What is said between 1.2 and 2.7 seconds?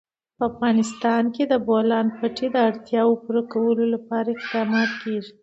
کې د د بولان پټي د